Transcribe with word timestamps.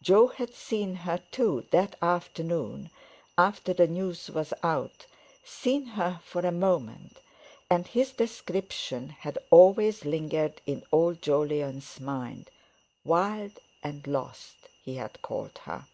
Jo 0.00 0.28
had 0.28 0.54
seen 0.54 0.94
her, 0.94 1.22
too, 1.30 1.66
that 1.70 1.94
afternoon, 2.00 2.88
after 3.36 3.74
the 3.74 3.86
news 3.86 4.30
was 4.30 4.54
out, 4.62 5.04
seen 5.44 5.84
her 5.84 6.22
for 6.24 6.40
a 6.40 6.50
moment, 6.50 7.18
and 7.68 7.86
his 7.86 8.12
description 8.12 9.10
had 9.10 9.36
always 9.50 10.06
lingered 10.06 10.62
in 10.64 10.84
old 10.90 11.20
Jolyon's 11.20 12.00
mind—"wild 12.00 13.58
and 13.82 14.06
lost" 14.06 14.56
he 14.82 14.94
had 14.94 15.20
called 15.20 15.58
her. 15.64 15.86